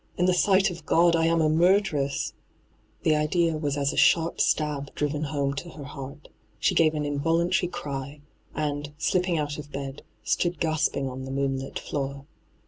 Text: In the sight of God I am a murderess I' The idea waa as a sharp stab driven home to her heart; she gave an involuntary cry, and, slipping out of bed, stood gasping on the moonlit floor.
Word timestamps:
In 0.17 0.25
the 0.25 0.33
sight 0.33 0.71
of 0.71 0.83
God 0.87 1.15
I 1.15 1.27
am 1.27 1.41
a 1.41 1.47
murderess 1.47 2.33
I' 2.33 3.03
The 3.03 3.15
idea 3.15 3.55
waa 3.55 3.77
as 3.79 3.93
a 3.93 3.97
sharp 3.97 4.41
stab 4.41 4.95
driven 4.95 5.25
home 5.25 5.53
to 5.57 5.69
her 5.69 5.83
heart; 5.83 6.27
she 6.57 6.73
gave 6.73 6.95
an 6.95 7.05
involuntary 7.05 7.67
cry, 7.69 8.21
and, 8.55 8.93
slipping 8.97 9.37
out 9.37 9.59
of 9.59 9.71
bed, 9.71 10.01
stood 10.23 10.59
gasping 10.59 11.07
on 11.07 11.25
the 11.25 11.31
moonlit 11.31 11.77
floor. 11.77 12.25